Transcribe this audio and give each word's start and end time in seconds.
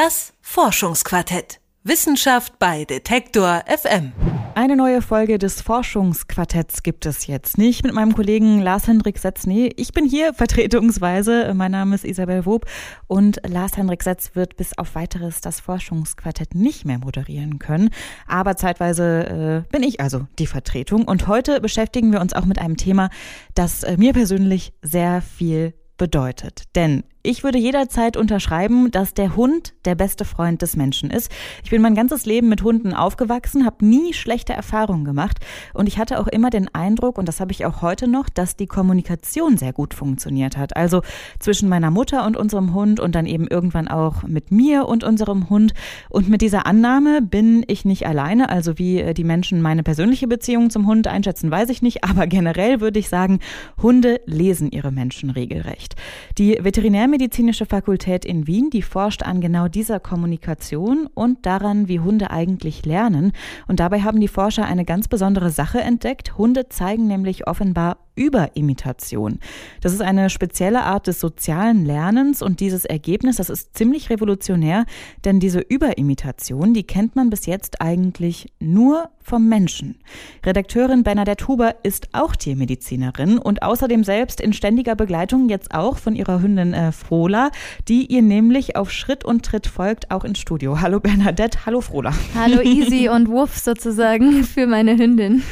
Das 0.00 0.32
Forschungsquartett. 0.42 1.60
Wissenschaft 1.82 2.60
bei 2.60 2.84
Detektor 2.84 3.64
FM. 3.66 4.12
Eine 4.54 4.76
neue 4.76 5.02
Folge 5.02 5.38
des 5.38 5.60
Forschungsquartetts 5.60 6.84
gibt 6.84 7.04
es 7.04 7.26
jetzt 7.26 7.58
nicht 7.58 7.82
mit 7.82 7.92
meinem 7.92 8.14
Kollegen 8.14 8.60
Lars-Hendrik 8.60 9.18
Setz. 9.18 9.44
Nee, 9.44 9.72
ich 9.74 9.92
bin 9.92 10.04
hier 10.04 10.34
vertretungsweise. 10.34 11.52
Mein 11.52 11.72
Name 11.72 11.96
ist 11.96 12.04
Isabel 12.04 12.46
Wob 12.46 12.66
und 13.08 13.40
Lars-Hendrik 13.44 14.04
Setz 14.04 14.36
wird 14.36 14.56
bis 14.56 14.78
auf 14.78 14.94
weiteres 14.94 15.40
das 15.40 15.58
Forschungsquartett 15.58 16.54
nicht 16.54 16.84
mehr 16.84 17.00
moderieren 17.00 17.58
können. 17.58 17.90
Aber 18.28 18.54
zeitweise 18.54 19.64
äh, 19.66 19.72
bin 19.72 19.82
ich 19.82 20.00
also 20.00 20.28
die 20.38 20.46
Vertretung 20.46 21.08
und 21.08 21.26
heute 21.26 21.60
beschäftigen 21.60 22.12
wir 22.12 22.20
uns 22.20 22.34
auch 22.34 22.44
mit 22.44 22.60
einem 22.60 22.76
Thema, 22.76 23.10
das 23.56 23.82
äh, 23.82 23.96
mir 23.96 24.12
persönlich 24.12 24.72
sehr 24.80 25.22
viel 25.22 25.74
bedeutet. 25.96 26.62
Denn 26.76 27.02
ich 27.28 27.44
würde 27.44 27.58
jederzeit 27.58 28.16
unterschreiben, 28.16 28.90
dass 28.90 29.12
der 29.12 29.36
Hund 29.36 29.74
der 29.84 29.94
beste 29.94 30.24
Freund 30.24 30.62
des 30.62 30.76
Menschen 30.76 31.10
ist. 31.10 31.30
Ich 31.62 31.68
bin 31.68 31.82
mein 31.82 31.94
ganzes 31.94 32.24
Leben 32.24 32.48
mit 32.48 32.62
Hunden 32.62 32.94
aufgewachsen, 32.94 33.66
habe 33.66 33.84
nie 33.84 34.14
schlechte 34.14 34.54
Erfahrungen 34.54 35.04
gemacht 35.04 35.36
und 35.74 35.88
ich 35.88 35.98
hatte 35.98 36.20
auch 36.20 36.26
immer 36.26 36.48
den 36.48 36.74
Eindruck, 36.74 37.18
und 37.18 37.28
das 37.28 37.38
habe 37.38 37.52
ich 37.52 37.66
auch 37.66 37.82
heute 37.82 38.08
noch, 38.08 38.30
dass 38.30 38.56
die 38.56 38.66
Kommunikation 38.66 39.58
sehr 39.58 39.74
gut 39.74 39.92
funktioniert 39.92 40.56
hat. 40.56 40.74
Also 40.74 41.02
zwischen 41.38 41.68
meiner 41.68 41.90
Mutter 41.90 42.24
und 42.24 42.38
unserem 42.38 42.72
Hund 42.72 42.98
und 42.98 43.14
dann 43.14 43.26
eben 43.26 43.46
irgendwann 43.46 43.88
auch 43.88 44.22
mit 44.22 44.50
mir 44.50 44.86
und 44.86 45.04
unserem 45.04 45.50
Hund. 45.50 45.74
Und 46.08 46.30
mit 46.30 46.40
dieser 46.40 46.64
Annahme 46.64 47.20
bin 47.20 47.62
ich 47.66 47.84
nicht 47.84 48.06
alleine. 48.06 48.48
Also 48.48 48.78
wie 48.78 49.00
äh, 49.00 49.12
die 49.12 49.24
Menschen 49.24 49.60
meine 49.60 49.82
persönliche 49.82 50.28
Beziehung 50.28 50.70
zum 50.70 50.86
Hund 50.86 51.06
einschätzen, 51.06 51.50
weiß 51.50 51.68
ich 51.68 51.82
nicht. 51.82 52.04
Aber 52.08 52.26
generell 52.26 52.80
würde 52.80 52.98
ich 52.98 53.10
sagen, 53.10 53.40
Hunde 53.82 54.22
lesen 54.24 54.70
ihre 54.70 54.92
Menschen 54.92 55.28
regelrecht. 55.28 55.94
Die 56.38 56.58
Veterinär 56.62 57.06
Veterinärmedizinische 57.18 57.66
Fakultät 57.66 58.24
in 58.24 58.46
Wien, 58.46 58.70
die 58.70 58.82
forscht 58.82 59.24
an 59.24 59.40
genau 59.40 59.66
dieser 59.66 59.98
Kommunikation 59.98 61.08
und 61.12 61.46
daran, 61.46 61.88
wie 61.88 61.98
Hunde 61.98 62.30
eigentlich 62.30 62.86
lernen. 62.86 63.32
Und 63.66 63.80
dabei 63.80 64.02
haben 64.02 64.20
die 64.20 64.28
Forscher 64.28 64.64
eine 64.64 64.84
ganz 64.84 65.08
besondere 65.08 65.50
Sache 65.50 65.80
entdeckt. 65.80 66.38
Hunde 66.38 66.68
zeigen 66.68 67.08
nämlich 67.08 67.48
offenbar 67.48 67.98
Überimitation. 68.18 69.38
Das 69.80 69.92
ist 69.92 70.02
eine 70.02 70.28
spezielle 70.28 70.82
Art 70.82 71.06
des 71.06 71.20
sozialen 71.20 71.86
Lernens 71.86 72.42
und 72.42 72.60
dieses 72.60 72.84
Ergebnis, 72.84 73.36
das 73.36 73.48
ist 73.48 73.76
ziemlich 73.76 74.10
revolutionär, 74.10 74.84
denn 75.24 75.40
diese 75.40 75.60
Überimitation, 75.60 76.74
die 76.74 76.82
kennt 76.82 77.16
man 77.16 77.30
bis 77.30 77.46
jetzt 77.46 77.80
eigentlich 77.80 78.52
nur 78.58 79.10
vom 79.28 79.48
Menschen. 79.48 79.96
Redakteurin 80.44 81.02
Bernadette 81.02 81.46
Huber 81.46 81.76
ist 81.82 82.08
auch 82.12 82.34
Tiermedizinerin 82.34 83.38
und 83.38 83.62
außerdem 83.62 84.02
selbst 84.02 84.40
in 84.40 84.52
ständiger 84.52 84.96
Begleitung 84.96 85.48
jetzt 85.48 85.74
auch 85.74 85.98
von 85.98 86.16
ihrer 86.16 86.40
Hündin 86.42 86.72
äh, 86.72 86.92
Frola, 86.92 87.50
die 87.88 88.06
ihr 88.06 88.22
nämlich 88.22 88.76
auf 88.76 88.90
Schritt 88.90 89.24
und 89.24 89.44
Tritt 89.44 89.66
folgt, 89.66 90.10
auch 90.10 90.24
ins 90.24 90.38
Studio. 90.38 90.80
Hallo 90.80 90.98
Bernadette, 90.98 91.66
hallo 91.66 91.80
Frola. 91.80 92.12
Hallo 92.34 92.60
Easy 92.62 93.08
und 93.08 93.28
Wuff 93.28 93.58
sozusagen 93.58 94.44
für 94.44 94.66
meine 94.66 94.96
Hündin. 94.96 95.42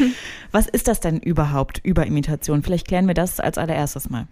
Was 0.52 0.66
ist 0.66 0.88
das 0.88 1.00
denn 1.00 1.18
überhaupt, 1.18 1.80
Überimitation? 1.84 2.55
Vielleicht 2.62 2.88
klären 2.88 3.06
wir 3.06 3.14
das 3.14 3.40
als 3.40 3.58
allererstes 3.58 4.10
mal. 4.10 4.26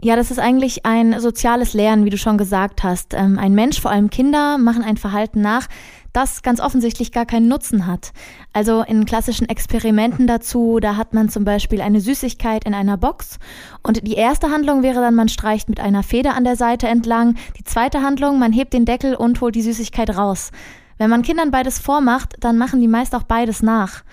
Ja, 0.00 0.16
das 0.16 0.30
ist 0.30 0.38
eigentlich 0.38 0.84
ein 0.84 1.18
soziales 1.20 1.72
Lernen, 1.72 2.04
wie 2.04 2.10
du 2.10 2.18
schon 2.18 2.36
gesagt 2.36 2.82
hast. 2.82 3.14
Ähm, 3.14 3.38
ein 3.38 3.54
Mensch, 3.54 3.80
vor 3.80 3.90
allem 3.90 4.10
Kinder, 4.10 4.58
machen 4.58 4.82
ein 4.82 4.96
Verhalten 4.96 5.40
nach, 5.40 5.66
das 6.12 6.42
ganz 6.42 6.60
offensichtlich 6.60 7.10
gar 7.10 7.26
keinen 7.26 7.48
Nutzen 7.48 7.86
hat. 7.86 8.12
Also 8.52 8.82
in 8.82 9.04
klassischen 9.04 9.48
Experimenten 9.48 10.26
dazu, 10.26 10.78
da 10.80 10.96
hat 10.96 11.14
man 11.14 11.28
zum 11.28 11.44
Beispiel 11.44 11.80
eine 11.80 12.00
Süßigkeit 12.00 12.64
in 12.64 12.74
einer 12.74 12.96
Box 12.96 13.38
und 13.82 14.06
die 14.06 14.14
erste 14.14 14.50
Handlung 14.50 14.82
wäre 14.82 15.00
dann, 15.00 15.14
man 15.14 15.28
streicht 15.28 15.68
mit 15.68 15.80
einer 15.80 16.02
Feder 16.02 16.34
an 16.36 16.44
der 16.44 16.56
Seite 16.56 16.86
entlang. 16.86 17.36
Die 17.58 17.64
zweite 17.64 18.02
Handlung, 18.02 18.38
man 18.38 18.52
hebt 18.52 18.74
den 18.74 18.84
Deckel 18.84 19.14
und 19.16 19.40
holt 19.40 19.54
die 19.54 19.62
Süßigkeit 19.62 20.16
raus. 20.16 20.52
Wenn 20.98 21.10
man 21.10 21.22
Kindern 21.22 21.50
beides 21.50 21.78
vormacht, 21.78 22.34
dann 22.40 22.58
machen 22.58 22.80
die 22.80 22.88
meist 22.88 23.14
auch 23.14 23.24
beides 23.24 23.62
nach. 23.62 24.04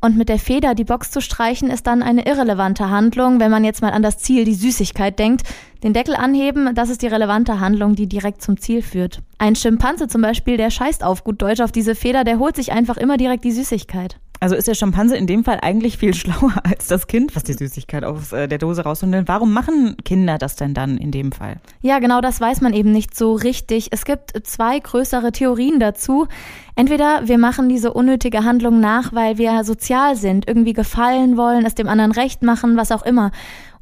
Und 0.00 0.16
mit 0.16 0.28
der 0.28 0.38
Feder 0.38 0.74
die 0.74 0.84
Box 0.84 1.10
zu 1.10 1.20
streichen, 1.20 1.70
ist 1.70 1.86
dann 1.86 2.02
eine 2.02 2.26
irrelevante 2.26 2.90
Handlung, 2.90 3.40
wenn 3.40 3.50
man 3.50 3.64
jetzt 3.64 3.82
mal 3.82 3.92
an 3.92 4.02
das 4.02 4.18
Ziel, 4.18 4.44
die 4.44 4.54
Süßigkeit 4.54 5.18
denkt. 5.18 5.42
Den 5.82 5.92
Deckel 5.92 6.14
anheben, 6.14 6.74
das 6.74 6.90
ist 6.90 7.02
die 7.02 7.06
relevante 7.06 7.60
Handlung, 7.60 7.94
die 7.94 8.06
direkt 8.06 8.42
zum 8.42 8.58
Ziel 8.58 8.82
führt. 8.82 9.22
Ein 9.38 9.56
Schimpanse 9.56 10.08
zum 10.08 10.22
Beispiel, 10.22 10.56
der 10.56 10.70
scheißt 10.70 11.04
auf 11.04 11.24
gut 11.24 11.40
Deutsch 11.42 11.60
auf 11.60 11.72
diese 11.72 11.94
Feder, 11.94 12.24
der 12.24 12.38
holt 12.38 12.56
sich 12.56 12.72
einfach 12.72 12.96
immer 12.96 13.16
direkt 13.16 13.44
die 13.44 13.52
Süßigkeit. 13.52 14.18
Also 14.40 14.54
ist 14.54 14.68
der 14.68 14.74
Schimpanse 14.74 15.16
in 15.16 15.26
dem 15.26 15.44
Fall 15.44 15.58
eigentlich 15.62 15.98
viel 15.98 16.14
schlauer 16.14 16.54
als 16.64 16.86
das 16.88 17.06
Kind, 17.06 17.34
was 17.34 17.44
die 17.44 17.54
Süßigkeit 17.54 18.04
aus 18.04 18.32
äh, 18.32 18.48
der 18.48 18.58
Dose 18.58 18.82
rausholt. 18.82 19.28
Warum 19.28 19.52
machen 19.52 19.96
Kinder 20.04 20.38
das 20.38 20.56
denn 20.56 20.74
dann 20.74 20.98
in 20.98 21.10
dem 21.10 21.32
Fall? 21.32 21.56
Ja, 21.80 21.98
genau 21.98 22.20
das 22.20 22.40
weiß 22.40 22.60
man 22.60 22.74
eben 22.74 22.92
nicht 22.92 23.16
so 23.16 23.34
richtig. 23.34 23.88
Es 23.92 24.04
gibt 24.04 24.32
zwei 24.46 24.78
größere 24.78 25.32
Theorien 25.32 25.80
dazu. 25.80 26.26
Entweder 26.74 27.26
wir 27.26 27.38
machen 27.38 27.68
diese 27.68 27.92
unnötige 27.92 28.44
Handlung 28.44 28.80
nach, 28.80 29.12
weil 29.12 29.38
wir 29.38 29.64
sozial 29.64 30.16
sind, 30.16 30.46
irgendwie 30.48 30.72
gefallen 30.74 31.36
wollen, 31.36 31.64
es 31.64 31.74
dem 31.74 31.88
anderen 31.88 32.12
recht 32.12 32.42
machen, 32.42 32.76
was 32.76 32.92
auch 32.92 33.04
immer. 33.04 33.30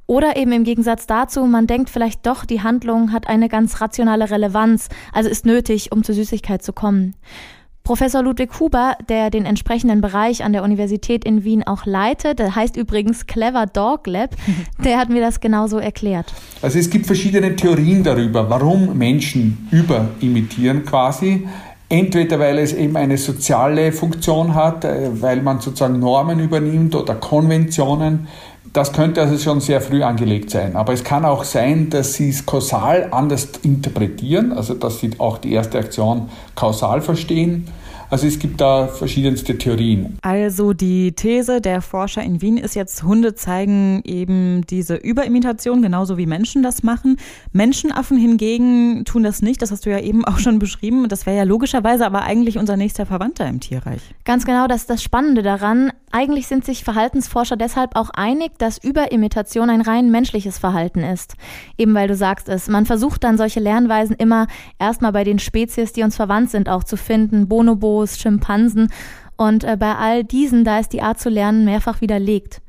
Oder 0.06 0.36
eben 0.36 0.52
im 0.52 0.64
Gegensatz 0.64 1.06
dazu, 1.06 1.44
man 1.46 1.66
denkt 1.66 1.88
vielleicht 1.88 2.26
doch, 2.26 2.44
die 2.44 2.62
Handlung 2.62 3.12
hat 3.12 3.26
eine 3.26 3.48
ganz 3.48 3.80
rationale 3.80 4.30
Relevanz, 4.30 4.88
also 5.12 5.30
ist 5.30 5.46
nötig, 5.46 5.92
um 5.92 6.04
zur 6.04 6.14
Süßigkeit 6.14 6.62
zu 6.62 6.74
kommen. 6.74 7.14
Professor 7.86 8.22
Ludwig 8.22 8.58
Huber, 8.60 8.96
der 9.10 9.28
den 9.28 9.44
entsprechenden 9.44 10.00
Bereich 10.00 10.42
an 10.42 10.54
der 10.54 10.62
Universität 10.62 11.22
in 11.22 11.44
Wien 11.44 11.66
auch 11.66 11.84
leitet, 11.84 12.38
der 12.38 12.56
heißt 12.56 12.78
übrigens 12.78 13.26
Clever 13.26 13.66
Dog 13.66 14.06
Lab, 14.06 14.30
der 14.82 14.96
hat 14.96 15.10
mir 15.10 15.20
das 15.20 15.38
genauso 15.38 15.76
erklärt. 15.76 16.32
Also 16.62 16.78
es 16.78 16.88
gibt 16.88 17.04
verschiedene 17.04 17.54
Theorien 17.54 18.02
darüber, 18.02 18.48
warum 18.48 18.96
Menschen 18.96 19.68
überimitieren 19.70 20.86
quasi. 20.86 21.46
Entweder 21.90 22.38
weil 22.38 22.58
es 22.58 22.72
eben 22.72 22.96
eine 22.96 23.18
soziale 23.18 23.92
Funktion 23.92 24.54
hat, 24.54 24.86
äh, 24.86 25.10
weil 25.20 25.42
man 25.42 25.60
sozusagen 25.60 25.98
Normen 25.98 26.40
übernimmt 26.40 26.94
oder 26.94 27.16
Konventionen. 27.16 28.28
Das 28.72 28.92
könnte 28.92 29.20
also 29.20 29.38
schon 29.38 29.60
sehr 29.60 29.80
früh 29.80 30.02
angelegt 30.02 30.50
sein. 30.50 30.74
Aber 30.74 30.92
es 30.92 31.04
kann 31.04 31.24
auch 31.24 31.44
sein, 31.44 31.90
dass 31.90 32.14
sie 32.14 32.30
es 32.30 32.44
kausal 32.44 33.08
anders 33.10 33.48
interpretieren, 33.62 34.52
also 34.52 34.74
dass 34.74 35.00
sie 35.00 35.10
auch 35.18 35.38
die 35.38 35.52
erste 35.52 35.78
Aktion 35.78 36.28
kausal 36.54 37.00
verstehen. 37.00 37.68
Also 38.14 38.28
es 38.28 38.38
gibt 38.38 38.60
da 38.60 38.86
verschiedenste 38.86 39.58
Theorien. 39.58 40.18
Also 40.22 40.72
die 40.72 41.10
These 41.16 41.60
der 41.60 41.82
Forscher 41.82 42.22
in 42.22 42.40
Wien 42.40 42.58
ist 42.58 42.76
jetzt, 42.76 43.02
Hunde 43.02 43.34
zeigen 43.34 44.02
eben 44.04 44.64
diese 44.70 44.94
Überimitation, 44.94 45.82
genauso 45.82 46.16
wie 46.16 46.26
Menschen 46.26 46.62
das 46.62 46.84
machen. 46.84 47.16
Menschenaffen 47.50 48.16
hingegen 48.16 49.04
tun 49.04 49.24
das 49.24 49.42
nicht, 49.42 49.62
das 49.62 49.72
hast 49.72 49.84
du 49.84 49.90
ja 49.90 49.98
eben 49.98 50.24
auch 50.24 50.38
schon 50.38 50.60
beschrieben. 50.60 51.08
Das 51.08 51.26
wäre 51.26 51.38
ja 51.38 51.42
logischerweise 51.42 52.06
aber 52.06 52.22
eigentlich 52.22 52.56
unser 52.56 52.76
nächster 52.76 53.04
Verwandter 53.04 53.48
im 53.48 53.58
Tierreich. 53.58 54.00
Ganz 54.24 54.46
genau, 54.46 54.68
das 54.68 54.82
ist 54.82 54.90
das 54.90 55.02
Spannende 55.02 55.42
daran. 55.42 55.90
Eigentlich 56.12 56.46
sind 56.46 56.64
sich 56.64 56.84
Verhaltensforscher 56.84 57.56
deshalb 57.56 57.96
auch 57.96 58.10
einig, 58.10 58.52
dass 58.58 58.78
Überimitation 58.78 59.68
ein 59.68 59.80
rein 59.80 60.12
menschliches 60.12 60.58
Verhalten 60.58 61.00
ist. 61.00 61.34
Eben 61.76 61.92
weil 61.94 62.06
du 62.06 62.14
sagst 62.14 62.48
es, 62.48 62.68
man 62.68 62.86
versucht 62.86 63.24
dann 63.24 63.36
solche 63.36 63.58
Lernweisen 63.58 64.14
immer 64.14 64.46
erstmal 64.78 65.10
bei 65.10 65.24
den 65.24 65.40
Spezies, 65.40 65.92
die 65.92 66.04
uns 66.04 66.14
verwandt 66.14 66.50
sind, 66.50 66.68
auch 66.68 66.84
zu 66.84 66.96
finden. 66.96 67.48
Bonobos, 67.48 68.03
Bonobos, 68.04 68.18
Schimpansen. 68.18 68.88
Und 69.36 69.64
äh, 69.64 69.76
bei 69.78 69.96
all 69.96 70.24
diesen, 70.24 70.64
da 70.64 70.78
ist 70.78 70.92
die 70.92 71.02
Art 71.02 71.18
zu 71.18 71.28
lernen 71.28 71.64
mehrfach 71.64 72.00
widerlegt. 72.00 72.60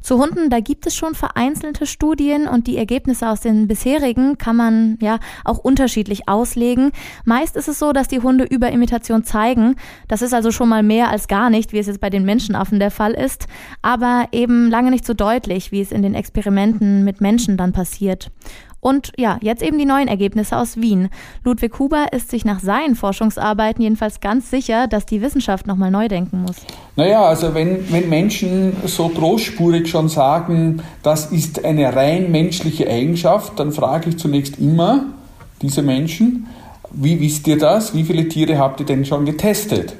Zu 0.00 0.18
Hunden, 0.18 0.48
da 0.48 0.60
gibt 0.60 0.86
es 0.86 0.94
schon 0.94 1.14
vereinzelte 1.14 1.84
Studien 1.84 2.46
und 2.46 2.66
die 2.66 2.78
Ergebnisse 2.78 3.28
aus 3.28 3.40
den 3.40 3.66
bisherigen 3.66 4.38
kann 4.38 4.56
man 4.56 4.96
ja 5.02 5.18
auch 5.44 5.58
unterschiedlich 5.58 6.28
auslegen. 6.28 6.92
Meist 7.24 7.56
ist 7.56 7.68
es 7.68 7.78
so, 7.78 7.92
dass 7.92 8.08
die 8.08 8.20
Hunde 8.20 8.44
Überimitation 8.44 9.24
zeigen. 9.24 9.74
Das 10.06 10.22
ist 10.22 10.32
also 10.32 10.50
schon 10.50 10.68
mal 10.68 10.84
mehr 10.84 11.10
als 11.10 11.26
gar 11.28 11.50
nicht, 11.50 11.72
wie 11.72 11.78
es 11.78 11.88
jetzt 11.88 12.00
bei 12.00 12.10
den 12.10 12.24
Menschenaffen 12.24 12.78
der 12.78 12.92
Fall 12.92 13.12
ist, 13.12 13.48
aber 13.82 14.28
eben 14.32 14.70
lange 14.70 14.90
nicht 14.90 15.04
so 15.04 15.14
deutlich, 15.14 15.72
wie 15.72 15.80
es 15.80 15.92
in 15.92 16.02
den 16.02 16.14
Experimenten 16.14 17.04
mit 17.04 17.20
Menschen 17.20 17.56
dann 17.56 17.72
passiert. 17.72 18.30
Und 18.80 19.12
ja, 19.16 19.38
jetzt 19.42 19.62
eben 19.62 19.78
die 19.78 19.84
neuen 19.84 20.08
Ergebnisse 20.08 20.56
aus 20.56 20.76
Wien. 20.76 21.08
Ludwig 21.44 21.78
Huber 21.78 22.12
ist 22.12 22.30
sich 22.30 22.44
nach 22.44 22.60
seinen 22.60 22.94
Forschungsarbeiten 22.94 23.82
jedenfalls 23.82 24.20
ganz 24.20 24.50
sicher, 24.50 24.86
dass 24.86 25.04
die 25.04 25.20
Wissenschaft 25.20 25.66
nochmal 25.66 25.90
neu 25.90 26.06
denken 26.08 26.42
muss. 26.42 26.56
Naja, 26.94 27.24
also 27.24 27.54
wenn, 27.54 27.90
wenn 27.92 28.08
Menschen 28.08 28.76
so 28.84 29.08
großspurig 29.08 29.88
schon 29.88 30.08
sagen, 30.08 30.82
das 31.02 31.32
ist 31.32 31.64
eine 31.64 31.94
rein 31.94 32.30
menschliche 32.30 32.88
Eigenschaft, 32.88 33.58
dann 33.58 33.72
frage 33.72 34.10
ich 34.10 34.18
zunächst 34.18 34.58
immer 34.58 35.06
diese 35.60 35.82
Menschen, 35.82 36.46
wie 36.92 37.20
wisst 37.20 37.46
ihr 37.48 37.58
das? 37.58 37.94
Wie 37.94 38.04
viele 38.04 38.28
Tiere 38.28 38.58
habt 38.58 38.80
ihr 38.80 38.86
denn 38.86 39.04
schon 39.04 39.24
getestet? 39.26 39.94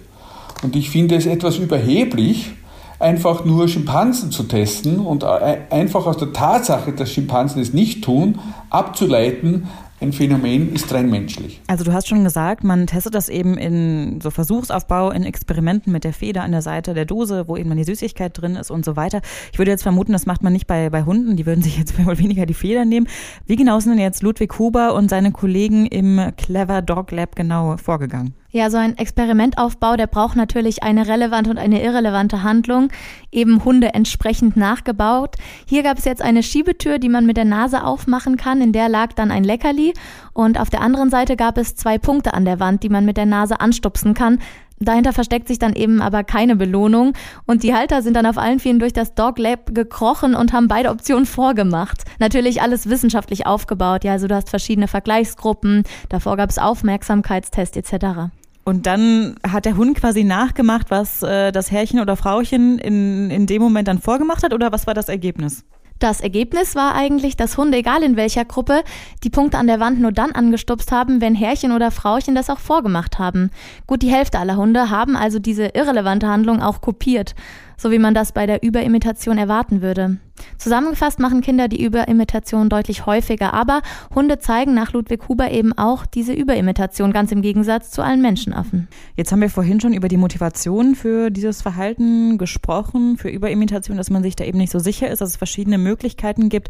Und 0.62 0.74
ich 0.74 0.90
finde 0.90 1.16
es 1.16 1.26
etwas 1.26 1.58
überheblich, 1.58 2.52
einfach 2.98 3.44
nur 3.44 3.68
Schimpansen 3.68 4.30
zu 4.30 4.44
testen 4.44 5.00
und 5.00 5.24
einfach 5.24 6.06
aus 6.06 6.16
der 6.16 6.32
Tatsache, 6.32 6.92
dass 6.92 7.12
Schimpansen 7.12 7.62
es 7.62 7.72
nicht 7.72 8.02
tun, 8.04 8.38
abzuleiten, 8.70 9.68
ein 10.00 10.12
Phänomen 10.12 10.72
ist 10.72 10.92
rein 10.92 11.10
menschlich. 11.10 11.60
Also 11.66 11.84
du 11.84 11.92
hast 11.92 12.06
schon 12.06 12.22
gesagt, 12.22 12.62
man 12.62 12.86
testet 12.86 13.14
das 13.14 13.28
eben 13.28 13.58
in 13.58 14.20
so 14.20 14.30
Versuchsaufbau, 14.30 15.10
in 15.10 15.24
Experimenten 15.24 15.92
mit 15.92 16.04
der 16.04 16.12
Feder 16.12 16.42
an 16.42 16.52
der 16.52 16.62
Seite 16.62 16.94
der 16.94 17.04
Dose, 17.04 17.48
wo 17.48 17.56
eben 17.56 17.68
dann 17.68 17.78
die 17.78 17.84
Süßigkeit 17.84 18.36
drin 18.40 18.54
ist 18.54 18.70
und 18.70 18.84
so 18.84 18.94
weiter. 18.94 19.20
Ich 19.52 19.58
würde 19.58 19.72
jetzt 19.72 19.82
vermuten, 19.82 20.12
das 20.12 20.26
macht 20.26 20.42
man 20.42 20.52
nicht 20.52 20.66
bei, 20.66 20.88
bei 20.90 21.02
Hunden, 21.02 21.36
die 21.36 21.46
würden 21.46 21.62
sich 21.62 21.78
jetzt 21.78 21.98
wohl 22.06 22.18
weniger 22.18 22.46
die 22.46 22.54
Feder 22.54 22.84
nehmen. 22.84 23.08
Wie 23.46 23.56
genau 23.56 23.80
sind 23.80 23.92
denn 23.92 24.00
jetzt 24.00 24.22
Ludwig 24.22 24.56
Huber 24.58 24.94
und 24.94 25.10
seine 25.10 25.32
Kollegen 25.32 25.86
im 25.86 26.32
Clever 26.36 26.80
Dog 26.80 27.10
Lab 27.10 27.34
genau 27.34 27.76
vorgegangen? 27.76 28.34
Ja, 28.50 28.70
so 28.70 28.78
ein 28.78 28.96
Experimentaufbau, 28.96 29.96
der 29.96 30.06
braucht 30.06 30.34
natürlich 30.34 30.82
eine 30.82 31.06
relevante 31.06 31.50
und 31.50 31.58
eine 31.58 31.82
irrelevante 31.82 32.42
Handlung, 32.42 32.88
eben 33.30 33.62
Hunde 33.62 33.92
entsprechend 33.92 34.56
nachgebaut. 34.56 35.36
Hier 35.66 35.82
gab 35.82 35.98
es 35.98 36.06
jetzt 36.06 36.22
eine 36.22 36.42
Schiebetür, 36.42 36.98
die 36.98 37.10
man 37.10 37.26
mit 37.26 37.36
der 37.36 37.44
Nase 37.44 37.84
aufmachen 37.84 38.38
kann, 38.38 38.62
in 38.62 38.72
der 38.72 38.88
lag 38.88 39.12
dann 39.12 39.30
ein 39.30 39.44
Leckerli 39.44 39.92
und 40.32 40.58
auf 40.58 40.70
der 40.70 40.80
anderen 40.80 41.10
Seite 41.10 41.36
gab 41.36 41.58
es 41.58 41.76
zwei 41.76 41.98
Punkte 41.98 42.32
an 42.32 42.46
der 42.46 42.58
Wand, 42.58 42.82
die 42.82 42.88
man 42.88 43.04
mit 43.04 43.18
der 43.18 43.26
Nase 43.26 43.60
anstupsen 43.60 44.14
kann. 44.14 44.38
Dahinter 44.80 45.12
versteckt 45.12 45.48
sich 45.48 45.58
dann 45.58 45.74
eben 45.74 46.00
aber 46.00 46.24
keine 46.24 46.56
Belohnung 46.56 47.14
und 47.46 47.62
die 47.62 47.74
Halter 47.74 48.02
sind 48.02 48.14
dann 48.14 48.26
auf 48.26 48.38
allen 48.38 48.60
Vieren 48.60 48.78
durch 48.78 48.92
das 48.92 49.14
Dog 49.14 49.38
Lab 49.38 49.74
gekrochen 49.74 50.34
und 50.34 50.52
haben 50.52 50.68
beide 50.68 50.90
Optionen 50.90 51.26
vorgemacht. 51.26 52.04
Natürlich 52.20 52.62
alles 52.62 52.88
wissenschaftlich 52.88 53.46
aufgebaut, 53.46 54.04
ja, 54.04 54.12
also 54.12 54.28
du 54.28 54.34
hast 54.34 54.50
verschiedene 54.50 54.88
Vergleichsgruppen, 54.88 55.84
davor 56.08 56.36
gab 56.36 56.50
es 56.50 56.58
Aufmerksamkeitstests 56.58 57.76
etc. 57.76 58.30
Und 58.64 58.84
dann 58.84 59.36
hat 59.50 59.64
der 59.64 59.78
Hund 59.78 59.98
quasi 59.98 60.24
nachgemacht, 60.24 60.90
was 60.90 61.22
äh, 61.22 61.52
das 61.52 61.70
Herrchen 61.70 62.00
oder 62.00 62.16
Frauchen 62.16 62.78
in, 62.78 63.30
in 63.30 63.46
dem 63.46 63.62
Moment 63.62 63.88
dann 63.88 63.98
vorgemacht 63.98 64.42
hat, 64.42 64.52
oder 64.52 64.70
was 64.72 64.86
war 64.86 64.92
das 64.92 65.08
Ergebnis? 65.08 65.64
Das 65.98 66.20
Ergebnis 66.20 66.76
war 66.76 66.94
eigentlich, 66.94 67.36
dass 67.36 67.56
Hunde, 67.56 67.78
egal 67.78 68.02
in 68.02 68.16
welcher 68.16 68.44
Gruppe, 68.44 68.82
die 69.24 69.30
Punkte 69.30 69.58
an 69.58 69.66
der 69.66 69.80
Wand 69.80 70.00
nur 70.00 70.12
dann 70.12 70.32
angestupst 70.32 70.92
haben, 70.92 71.20
wenn 71.20 71.34
Herrchen 71.34 71.72
oder 71.72 71.90
Frauchen 71.90 72.34
das 72.34 72.50
auch 72.50 72.60
vorgemacht 72.60 73.18
haben. 73.18 73.50
Gut 73.86 74.02
die 74.02 74.12
Hälfte 74.12 74.38
aller 74.38 74.56
Hunde 74.56 74.90
haben 74.90 75.16
also 75.16 75.38
diese 75.38 75.66
irrelevante 75.74 76.28
Handlung 76.28 76.62
auch 76.62 76.80
kopiert 76.80 77.34
so 77.78 77.90
wie 77.90 77.98
man 77.98 78.12
das 78.12 78.32
bei 78.32 78.44
der 78.44 78.62
Überimitation 78.62 79.38
erwarten 79.38 79.80
würde. 79.80 80.18
Zusammengefasst 80.56 81.18
machen 81.18 81.40
Kinder 81.40 81.68
die 81.68 81.82
Überimitation 81.82 82.68
deutlich 82.68 83.06
häufiger, 83.06 83.54
aber 83.54 83.82
Hunde 84.14 84.38
zeigen 84.38 84.74
nach 84.74 84.92
Ludwig 84.92 85.28
Huber 85.28 85.50
eben 85.50 85.72
auch 85.72 86.06
diese 86.06 86.32
Überimitation, 86.32 87.12
ganz 87.12 87.32
im 87.32 87.42
Gegensatz 87.42 87.90
zu 87.90 88.02
allen 88.02 88.22
Menschenaffen. 88.22 88.88
Jetzt 89.16 89.32
haben 89.32 89.40
wir 89.40 89.50
vorhin 89.50 89.80
schon 89.80 89.92
über 89.92 90.08
die 90.08 90.16
Motivation 90.16 90.94
für 90.94 91.30
dieses 91.30 91.62
Verhalten 91.62 92.38
gesprochen, 92.38 93.16
für 93.16 93.30
Überimitation, 93.30 93.96
dass 93.96 94.10
man 94.10 94.22
sich 94.22 94.36
da 94.36 94.44
eben 94.44 94.58
nicht 94.58 94.72
so 94.72 94.78
sicher 94.78 95.08
ist, 95.08 95.20
dass 95.20 95.30
es 95.30 95.36
verschiedene 95.36 95.78
Möglichkeiten 95.78 96.48
gibt. 96.48 96.68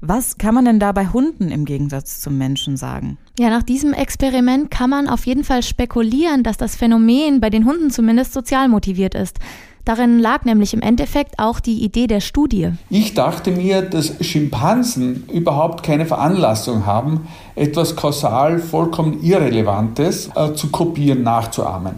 Was 0.00 0.38
kann 0.38 0.54
man 0.54 0.64
denn 0.64 0.80
da 0.80 0.92
bei 0.92 1.08
Hunden 1.08 1.50
im 1.50 1.64
Gegensatz 1.64 2.20
zum 2.20 2.38
Menschen 2.38 2.76
sagen? 2.76 3.18
Ja, 3.38 3.50
nach 3.50 3.62
diesem 3.62 3.92
Experiment 3.92 4.70
kann 4.70 4.90
man 4.90 5.08
auf 5.08 5.26
jeden 5.26 5.44
Fall 5.44 5.62
spekulieren, 5.62 6.42
dass 6.42 6.56
das 6.56 6.76
Phänomen 6.76 7.40
bei 7.40 7.50
den 7.50 7.64
Hunden 7.64 7.90
zumindest 7.90 8.32
sozial 8.32 8.68
motiviert 8.68 9.14
ist. 9.14 9.38
Darin 9.88 10.18
lag 10.18 10.44
nämlich 10.44 10.74
im 10.74 10.82
Endeffekt 10.82 11.38
auch 11.38 11.60
die 11.60 11.82
Idee 11.82 12.06
der 12.08 12.20
Studie. 12.20 12.72
Ich 12.90 13.14
dachte 13.14 13.50
mir, 13.50 13.80
dass 13.80 14.12
Schimpansen 14.20 15.24
überhaupt 15.32 15.82
keine 15.82 16.04
Veranlassung 16.04 16.84
haben, 16.84 17.26
etwas 17.54 17.96
kausal 17.96 18.58
vollkommen 18.58 19.22
Irrelevantes 19.22 20.28
äh, 20.36 20.52
zu 20.52 20.68
kopieren, 20.68 21.22
nachzuahmen. 21.22 21.94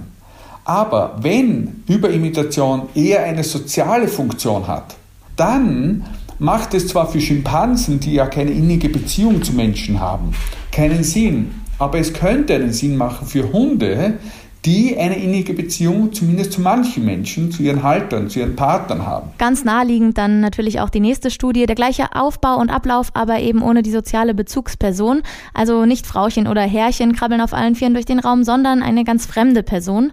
Aber 0.65 1.17
wenn 1.21 1.83
Überimitation 1.89 2.83
eher 2.95 3.25
eine 3.25 3.43
soziale 3.43 4.07
Funktion 4.07 4.69
hat, 4.69 4.95
dann 5.35 6.05
macht 6.39 6.75
es 6.75 6.87
zwar 6.87 7.09
für 7.09 7.21
Schimpansen, 7.21 7.99
die 7.99 8.13
ja 8.13 8.27
keine 8.27 8.53
innige 8.53 8.89
Beziehung 8.89 9.43
zu 9.43 9.53
Menschen 9.53 9.99
haben, 9.99 10.31
keinen 10.71 11.03
Sinn. 11.03 11.57
Aber 11.81 11.99
es 11.99 12.13
könnte 12.13 12.55
einen 12.55 12.73
Sinn 12.73 12.97
machen 12.97 13.27
für 13.27 13.53
Hunde, 13.53 14.21
die 14.65 14.97
eine 14.99 15.17
innige 15.17 15.55
Beziehung 15.55 16.13
zumindest 16.13 16.53
zu 16.53 16.61
manchen 16.61 17.05
Menschen, 17.05 17.51
zu 17.51 17.63
ihren 17.63 17.83
Haltern, 17.83 18.29
zu 18.29 18.41
ihren 18.41 18.57
Partnern 18.57 19.07
haben. 19.07 19.31
Ganz 19.39 19.65
naheliegend 19.65 20.19
dann 20.19 20.41
natürlich 20.41 20.81
auch 20.81 20.91
die 20.91 21.01
nächste 21.01 21.31
Studie, 21.31 21.67
der 21.67 21.77
gleiche 21.77 22.15
Aufbau 22.15 22.57
und 22.57 22.71
Ablauf, 22.71 23.11
aber 23.15 23.41
eben 23.41 23.63
ohne 23.63 23.83
die 23.83 23.91
soziale 23.91 24.35
Bezugsperson. 24.35 25.23
Also 25.55 25.87
nicht 25.87 26.07
Frauchen 26.07 26.47
oder 26.47 26.63
Herrchen 26.63 27.15
krabbeln 27.15 27.41
auf 27.41 27.55
allen 27.55 27.75
Vieren 27.75 27.95
durch 27.95 28.07
den 28.07 28.19
Raum, 28.19 28.45
sondern 28.45 28.83
eine 28.83 29.05
ganz 29.05 29.25
fremde 29.25 29.63
Person. 29.63 30.13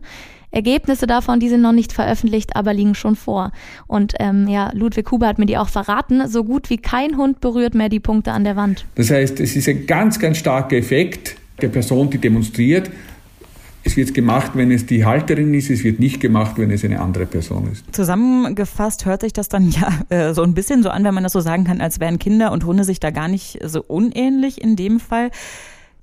Ergebnisse 0.49 1.07
davon, 1.07 1.41
die 1.41 1.49
sind 1.49 1.61
noch 1.61 1.73
nicht 1.73 1.91
veröffentlicht, 1.91 2.55
aber 2.55 2.73
liegen 2.73 2.95
schon 2.95 3.17
vor. 3.17 3.51
Und 3.85 4.13
ähm, 4.19 4.47
ja, 4.47 4.71
Ludwig 4.73 5.11
Huber 5.11 5.27
hat 5.27 5.39
mir 5.39 5.45
die 5.45 5.57
auch 5.57 5.67
verraten. 5.67 6.27
So 6.29 6.45
gut 6.45 6.69
wie 6.69 6.77
kein 6.77 7.17
Hund 7.17 7.41
berührt 7.41 7.75
mehr 7.75 7.89
die 7.89 7.99
Punkte 7.99 8.31
an 8.31 8.45
der 8.45 8.55
Wand. 8.55 8.85
Das 8.95 9.11
heißt, 9.11 9.41
es 9.41 9.57
ist 9.57 9.67
ein 9.67 9.85
ganz, 9.85 10.19
ganz 10.19 10.37
starker 10.37 10.77
Effekt 10.77 11.35
der 11.61 11.67
Person, 11.67 12.09
die 12.09 12.17
demonstriert. 12.17 12.89
Es 13.87 13.95
wird 13.95 14.13
gemacht, 14.13 14.51
wenn 14.55 14.69
es 14.69 14.85
die 14.85 15.05
Halterin 15.05 15.53
ist, 15.53 15.69
es 15.69 15.85
wird 15.85 16.01
nicht 16.01 16.19
gemacht, 16.19 16.57
wenn 16.57 16.71
es 16.71 16.83
eine 16.83 16.99
andere 16.99 17.25
Person 17.25 17.71
ist. 17.71 17.85
Zusammengefasst 17.95 19.05
hört 19.05 19.21
sich 19.21 19.31
das 19.31 19.47
dann 19.47 19.69
ja 19.69 19.87
äh, 20.09 20.33
so 20.33 20.43
ein 20.43 20.53
bisschen 20.53 20.83
so 20.83 20.89
an, 20.89 21.05
wenn 21.05 21.13
man 21.13 21.23
das 21.23 21.31
so 21.31 21.39
sagen 21.39 21.63
kann, 21.63 21.79
als 21.79 22.01
wären 22.01 22.19
Kinder 22.19 22.51
und 22.51 22.65
Hunde 22.65 22.83
sich 22.83 22.99
da 22.99 23.11
gar 23.11 23.29
nicht 23.29 23.59
so 23.63 23.81
unähnlich 23.81 24.61
in 24.61 24.75
dem 24.75 24.99
Fall. 24.99 25.31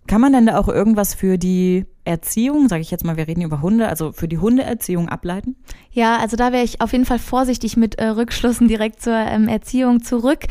Kann 0.06 0.22
man 0.22 0.32
denn 0.32 0.46
da 0.46 0.58
auch 0.58 0.68
irgendwas 0.68 1.12
für 1.12 1.36
die 1.36 1.84
Erziehung, 2.04 2.68
sage 2.68 2.80
ich 2.80 2.90
jetzt 2.90 3.04
mal, 3.04 3.18
wir 3.18 3.28
reden 3.28 3.42
über 3.42 3.60
Hunde, 3.60 3.86
also 3.86 4.12
für 4.12 4.28
die 4.28 4.38
Hundeerziehung 4.38 5.10
ableiten? 5.10 5.54
Ja, 5.92 6.16
also 6.16 6.38
da 6.38 6.52
wäre 6.52 6.64
ich 6.64 6.80
auf 6.80 6.92
jeden 6.92 7.04
Fall 7.04 7.18
vorsichtig 7.18 7.76
mit 7.76 7.96
äh, 7.96 8.06
Rückschlüssen 8.06 8.66
direkt 8.66 9.02
zur 9.02 9.14
ähm, 9.14 9.46
Erziehung 9.46 10.02
zurück. 10.02 10.46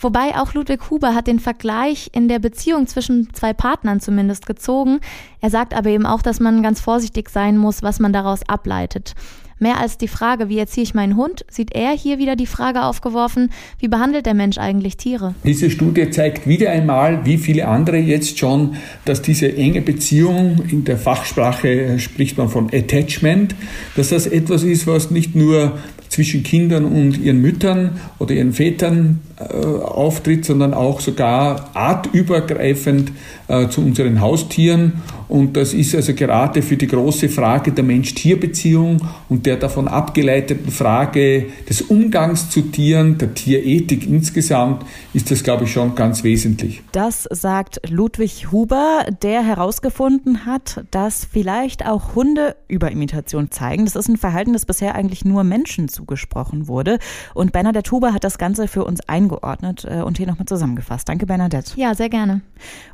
Wobei 0.00 0.36
auch 0.36 0.54
Ludwig 0.54 0.90
Huber 0.90 1.14
hat 1.14 1.26
den 1.26 1.40
Vergleich 1.40 2.10
in 2.12 2.28
der 2.28 2.38
Beziehung 2.38 2.86
zwischen 2.86 3.32
zwei 3.34 3.52
Partnern 3.52 4.00
zumindest 4.00 4.46
gezogen. 4.46 5.00
Er 5.40 5.50
sagt 5.50 5.74
aber 5.74 5.90
eben 5.90 6.06
auch, 6.06 6.22
dass 6.22 6.40
man 6.40 6.62
ganz 6.62 6.80
vorsichtig 6.80 7.28
sein 7.28 7.58
muss, 7.58 7.82
was 7.82 8.00
man 8.00 8.12
daraus 8.12 8.48
ableitet. 8.48 9.14
Mehr 9.62 9.78
als 9.78 9.98
die 9.98 10.08
Frage, 10.08 10.48
wie 10.48 10.58
erziehe 10.58 10.84
ich 10.84 10.94
meinen 10.94 11.16
Hund, 11.16 11.44
sieht 11.50 11.74
er 11.74 11.90
hier 11.90 12.18
wieder 12.18 12.34
die 12.34 12.46
Frage 12.46 12.82
aufgeworfen, 12.82 13.50
wie 13.78 13.88
behandelt 13.88 14.24
der 14.24 14.32
Mensch 14.32 14.56
eigentlich 14.56 14.96
Tiere? 14.96 15.34
Diese 15.44 15.68
Studie 15.68 16.08
zeigt 16.08 16.46
wieder 16.46 16.70
einmal, 16.70 17.26
wie 17.26 17.36
viele 17.36 17.68
andere 17.68 17.98
jetzt 17.98 18.38
schon, 18.38 18.76
dass 19.04 19.20
diese 19.20 19.54
enge 19.54 19.82
Beziehung, 19.82 20.62
in 20.70 20.84
der 20.84 20.96
Fachsprache 20.96 21.98
spricht 21.98 22.38
man 22.38 22.48
von 22.48 22.70
Attachment, 22.72 23.54
dass 23.96 24.08
das 24.08 24.26
etwas 24.26 24.62
ist, 24.62 24.86
was 24.86 25.10
nicht 25.10 25.34
nur 25.34 25.78
zwischen 26.10 26.42
Kindern 26.42 26.84
und 26.84 27.18
ihren 27.18 27.40
Müttern 27.40 28.00
oder 28.18 28.34
ihren 28.34 28.52
Vätern 28.52 29.20
äh, 29.38 29.44
auftritt, 29.44 30.44
sondern 30.44 30.74
auch 30.74 31.00
sogar 31.00 31.70
artübergreifend 31.72 33.12
äh, 33.48 33.68
zu 33.68 33.80
unseren 33.80 34.20
Haustieren. 34.20 34.94
Und 35.30 35.56
das 35.56 35.74
ist 35.74 35.94
also 35.94 36.12
gerade 36.12 36.60
für 36.60 36.76
die 36.76 36.88
große 36.88 37.28
Frage 37.28 37.70
der 37.70 37.84
Mensch-Tier-Beziehung 37.84 39.00
und 39.28 39.46
der 39.46 39.56
davon 39.56 39.86
abgeleiteten 39.86 40.72
Frage 40.72 41.46
des 41.68 41.82
Umgangs 41.82 42.50
zu 42.50 42.62
Tieren, 42.62 43.16
der 43.16 43.32
Tierethik 43.32 44.08
insgesamt, 44.08 44.84
ist 45.14 45.30
das, 45.30 45.44
glaube 45.44 45.64
ich, 45.64 45.72
schon 45.72 45.94
ganz 45.94 46.24
wesentlich. 46.24 46.82
Das 46.90 47.28
sagt 47.30 47.80
Ludwig 47.88 48.50
Huber, 48.50 49.06
der 49.22 49.44
herausgefunden 49.44 50.46
hat, 50.46 50.84
dass 50.90 51.24
vielleicht 51.24 51.86
auch 51.86 52.16
Hunde 52.16 52.56
Überimitation 52.66 53.52
zeigen. 53.52 53.84
Das 53.84 53.94
ist 53.94 54.08
ein 54.08 54.16
Verhalten, 54.16 54.52
das 54.52 54.66
bisher 54.66 54.96
eigentlich 54.96 55.24
nur 55.24 55.44
Menschen 55.44 55.88
zugesprochen 55.88 56.66
wurde. 56.66 56.98
Und 57.34 57.52
Bernadette 57.52 57.92
Huber 57.92 58.12
hat 58.12 58.24
das 58.24 58.36
Ganze 58.36 58.66
für 58.66 58.84
uns 58.84 59.00
eingeordnet 59.08 59.86
äh, 59.88 60.02
und 60.02 60.18
hier 60.18 60.26
nochmal 60.26 60.46
zusammengefasst. 60.46 61.08
Danke, 61.08 61.26
Bernadette. 61.26 61.72
Ja, 61.76 61.94
sehr 61.94 62.08
gerne. 62.08 62.40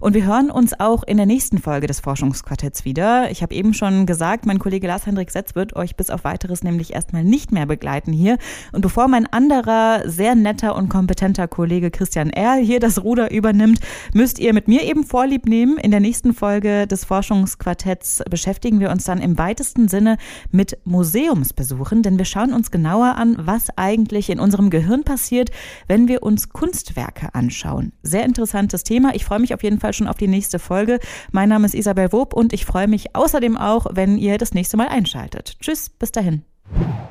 Und 0.01 0.15
wir 0.15 0.27
hören 0.27 0.51
uns 0.51 0.79
auch 0.79 1.03
in 1.03 1.17
der 1.17 1.27
nächsten 1.27 1.59
Folge 1.59 1.87
des 1.87 2.01
Forschungsquartetts 2.27 2.85
wieder. 2.85 3.31
Ich 3.31 3.43
habe 3.43 3.55
eben 3.55 3.73
schon 3.73 4.07
gesagt, 4.07 4.47
mein 4.47 4.59
Kollege 4.59 4.87
Lars-Hendrik 4.87 5.31
Setz 5.31 5.55
wird 5.55 5.77
euch 5.77 5.97
bis 5.97 6.11
auf 6.11 6.25
weiteres 6.25 6.65
nämlich 6.65 6.93
erstmal 6.93 7.23
nicht 7.23 7.53
mehr 7.53 7.67
begleiten 7.67 8.13
hier. 8.13 8.39
Und 8.73 8.81
bevor 8.81 9.07
mein 9.07 9.27
anderer, 9.27 10.03
sehr 10.09 10.35
netter 10.35 10.75
und 10.75 10.89
kompetenter 10.89 11.47
Kollege 11.47 11.91
Christian 11.91 12.31
Erl 12.31 12.61
hier 12.61 12.81
das 12.81 13.05
Ruder 13.05 13.31
übernimmt, 13.31 13.81
müsst 14.13 14.39
ihr 14.39 14.53
mit 14.55 14.67
mir 14.67 14.83
eben 14.83 15.05
Vorlieb 15.05 15.47
nehmen. 15.47 15.79
In 15.79 15.93
der 15.93 16.01
nächsten 16.01 16.35
Folge 16.35 16.87
des 16.87 17.05
Forschungsquartetts 17.05 18.23
beschäftigen 18.29 18.81
wir 18.81 18.91
uns 18.91 19.05
dann 19.05 19.21
im 19.21 19.39
weitesten 19.39 19.89
Sinne 19.89 20.17
mit 20.51 20.79
Museumsbesuchen, 20.85 22.03
denn 22.03 22.19
wir 22.19 22.25
schauen 22.25 22.53
uns 22.53 22.71
genauer 22.71 23.17
an, 23.17 23.37
was 23.39 23.69
eigentlich 23.77 24.31
in 24.31 24.41
unserem 24.41 24.71
Gehirn 24.71 25.05
passiert, 25.05 25.51
wenn 25.87 26.09
wir 26.09 26.23
uns 26.23 26.49
Kunstwerke 26.49 27.35
anschauen. 27.35 27.93
Sehr 28.03 28.25
interessantes 28.25 28.83
Thema. 28.83 29.15
Ich 29.15 29.25
freue 29.25 29.39
mich 29.39 29.55
auf 29.55 29.63
jeden 29.63 29.79
Fall 29.79 29.93
schon 29.93 30.09
auf 30.09 30.17
die 30.17 30.29
nächste 30.29 30.59
Folge. 30.59 30.99
Mein 31.31 31.49
Name 31.49 31.67
ist 31.67 31.75
Isabel 31.75 32.13
Wob 32.17 32.33
und 32.33 32.55
ich 32.55 32.65
freue 32.65 32.89
mich 32.89 33.15
außerdem 33.15 33.59
auch, 33.59 33.87
wenn 33.91 34.17
ihr 34.17 34.39
das 34.39 34.55
nächste 34.55 34.79
Mal 34.79 34.89
einschaltet. 34.89 35.59
Tschüss, 35.61 35.91
bis 35.91 36.13
dahin. 36.13 36.45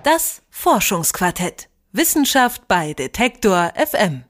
Das 0.04 0.42
Forschungsquartett. 0.50 1.70
Wissenschaft 1.92 2.68
bei 2.68 2.94
Detektor 2.94 3.72
FM. 3.76 4.26